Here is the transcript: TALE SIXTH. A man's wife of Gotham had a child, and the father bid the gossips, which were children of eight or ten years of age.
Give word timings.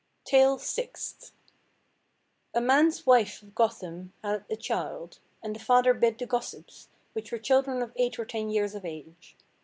TALE 0.25 0.57
SIXTH. 0.57 1.31
A 2.55 2.59
man's 2.61 3.05
wife 3.05 3.43
of 3.43 3.53
Gotham 3.53 4.13
had 4.23 4.43
a 4.49 4.55
child, 4.55 5.19
and 5.43 5.55
the 5.55 5.59
father 5.59 5.93
bid 5.93 6.17
the 6.17 6.25
gossips, 6.25 6.89
which 7.13 7.31
were 7.31 7.37
children 7.37 7.83
of 7.83 7.93
eight 7.95 8.17
or 8.17 8.25
ten 8.25 8.49
years 8.49 8.73
of 8.73 8.83
age. 8.83 9.37